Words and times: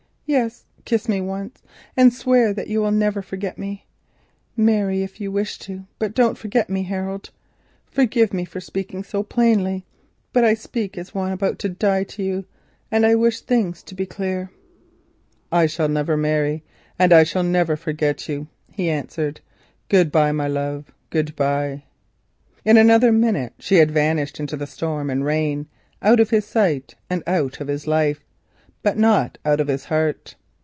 Yes, 0.27 0.63
kiss 0.85 1.09
me 1.09 1.19
once 1.19 1.61
and 1.97 2.13
swear 2.13 2.53
that 2.53 2.69
you 2.69 2.79
will 2.79 2.91
never 2.93 3.21
forget 3.21 3.57
me. 3.57 3.85
Marry 4.55 5.03
if 5.03 5.19
you 5.19 5.29
wish 5.29 5.59
to; 5.59 5.83
but 5.99 6.13
don't 6.15 6.37
forget 6.37 6.69
me, 6.69 6.83
Harold. 6.83 7.31
Forgive 7.85 8.33
me 8.33 8.45
for 8.45 8.61
speaking 8.61 9.03
so 9.03 9.23
plainly, 9.23 9.85
but 10.31 10.45
I 10.45 10.53
speak 10.53 10.97
as 10.97 11.13
one 11.13 11.33
about 11.33 11.59
to 11.59 11.67
die 11.69 12.05
to 12.05 12.23
you, 12.23 12.45
and 12.89 13.05
I 13.05 13.13
wish 13.13 13.41
things 13.41 13.83
to 13.83 13.93
be 13.93 14.05
clear." 14.05 14.49
"I 15.51 15.65
shall 15.65 15.89
never 15.89 16.15
marry 16.15 16.63
and 16.97 17.11
I 17.11 17.23
shall 17.25 17.43
never 17.43 17.75
forget 17.75 18.29
you," 18.29 18.47
he 18.71 18.89
answered. 18.89 19.41
"Good 19.89 20.13
bye, 20.13 20.31
my 20.31 20.47
love, 20.47 20.93
good 21.09 21.35
bye!" 21.35 21.83
In 22.63 22.77
another 22.77 23.11
minute 23.11 23.51
she 23.59 23.75
had 23.79 23.91
vanished 23.91 24.39
into 24.39 24.55
the 24.55 24.65
storm 24.65 25.09
and 25.09 25.25
rain, 25.25 25.67
out 26.01 26.21
of 26.21 26.29
his 26.29 26.45
sight 26.45 26.95
and 27.09 27.21
out 27.27 27.59
of 27.59 27.67
his 27.67 27.85
life, 27.85 28.23
but 28.83 28.97
not 28.97 29.37
out 29.45 29.59
of 29.59 29.67
his 29.67 29.85
heart. 29.85 30.33